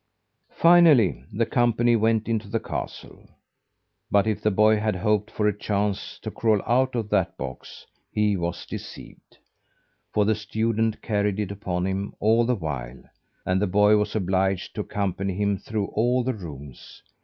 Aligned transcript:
Finally 0.55 1.25
the 1.31 1.45
company 1.45 1.95
went 1.95 2.27
into 2.27 2.47
the 2.47 2.59
castle. 2.59 3.29
But 4.09 4.25
if 4.25 4.41
the 4.41 4.49
boy 4.49 4.79
had 4.79 4.95
hoped 4.95 5.29
for 5.29 5.47
a 5.47 5.55
chance 5.55 6.17
to 6.23 6.31
crawl 6.31 6.59
out 6.65 6.95
of 6.95 7.11
that 7.11 7.37
box, 7.37 7.85
he 8.11 8.35
was 8.35 8.65
deceived; 8.65 9.37
for 10.11 10.25
the 10.25 10.33
student 10.33 11.03
carried 11.03 11.39
it 11.39 11.51
upon 11.51 11.85
him 11.85 12.15
all 12.19 12.47
the 12.47 12.55
while, 12.55 13.03
and 13.45 13.61
the 13.61 13.67
boy 13.67 13.95
was 13.95 14.15
obliged 14.15 14.73
to 14.73 14.81
accompany 14.81 15.35
him 15.35 15.59
through 15.59 15.85
all 15.93 16.23
the 16.23 16.33
rooms. 16.33 17.03